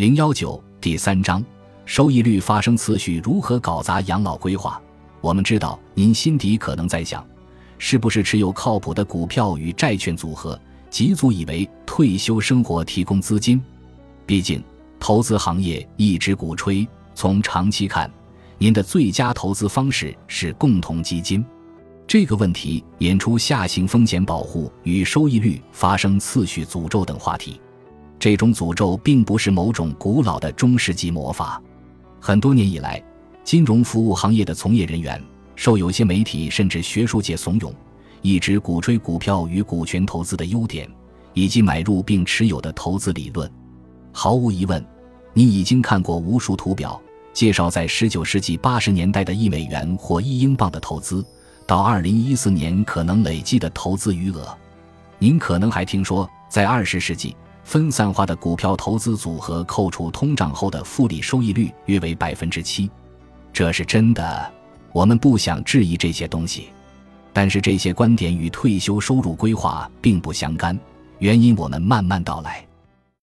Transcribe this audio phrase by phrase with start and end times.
[0.00, 1.44] 零幺九第三章，
[1.84, 4.80] 收益率发生次序如何搞砸养老规划？
[5.20, 7.22] 我们知道您心底可能在想，
[7.76, 10.58] 是不是持有靠谱的股票与债券组合，
[10.88, 13.62] 即足以为退休生活提供资金？
[14.24, 14.64] 毕竟，
[14.98, 18.10] 投资行业一直鼓吹，从长期看，
[18.56, 21.44] 您的最佳投资方式是共同基金。
[22.06, 27.60] 这个问题引出下行风险保护与收益率发生次序诅咒等话题。
[28.20, 31.60] 这种诅咒并不是某种古老的中世纪魔法。
[32.20, 33.02] 很多年以来，
[33.42, 35.20] 金融服务行业的从业人员
[35.56, 37.72] 受有些媒体甚至学术界怂恿，
[38.20, 40.86] 一直鼓吹股票与股权投资的优点，
[41.32, 43.50] 以及买入并持有的投资理论。
[44.12, 44.84] 毫无疑问，
[45.32, 47.00] 你已经看过无数图表
[47.32, 51.24] 介绍在19世纪80年代的一美元或一英镑的投资，
[51.66, 54.46] 到2014年可能累计的投资余额。
[55.18, 57.34] 您可能还听说，在20世纪。
[57.70, 62.90] 分散化的股票投资组合扣除通胀后的复利收益率约为百分之七，
[63.52, 64.52] 这是真的。
[64.92, 66.70] 我们不想质疑这些东西，
[67.32, 70.76] 但是这些观点与退休收入规划并不相干。
[71.20, 72.66] 原因我们慢慢道来。